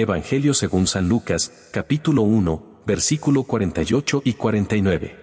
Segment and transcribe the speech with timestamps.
[0.00, 5.16] Evangelio según San Lucas, capítulo 1, versículo 48 y 49.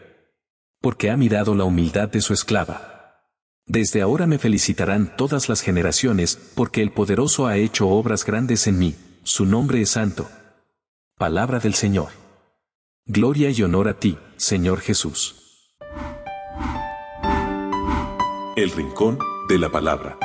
[0.79, 3.23] Porque ha mirado la humildad de su esclava.
[3.65, 8.77] Desde ahora me felicitarán todas las generaciones, porque el poderoso ha hecho obras grandes en
[8.77, 10.29] mí, su nombre es santo.
[11.17, 12.09] Palabra del Señor.
[13.05, 15.73] Gloria y honor a ti, Señor Jesús.
[18.55, 19.17] El Rincón
[19.49, 20.17] de la Palabra.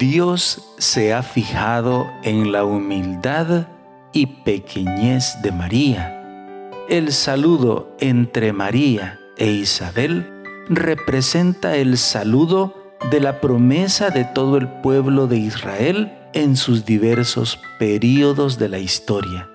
[0.00, 3.66] Dios se ha fijado en la humildad
[4.14, 6.72] y pequeñez de María.
[6.88, 10.26] El saludo entre María e Isabel
[10.70, 12.74] representa el saludo
[13.10, 18.78] de la promesa de todo el pueblo de Israel en sus diversos períodos de la
[18.78, 19.50] historia.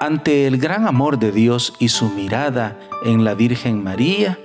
[0.00, 4.38] Ante el gran amor de Dios y su mirada en la Virgen María,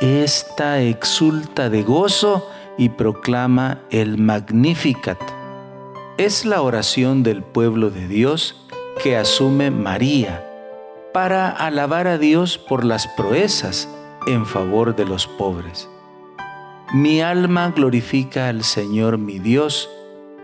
[0.00, 2.46] ésta exulta de gozo
[2.80, 5.20] y proclama el Magnificat.
[6.16, 8.66] Es la oración del pueblo de Dios
[9.02, 10.42] que asume María
[11.12, 13.86] para alabar a Dios por las proezas
[14.26, 15.90] en favor de los pobres.
[16.94, 19.90] Mi alma glorifica al Señor mi Dios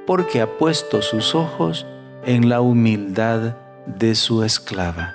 [0.06, 1.86] porque ha puesto sus ojos
[2.26, 3.56] en la humildad
[3.86, 5.14] de su esclava.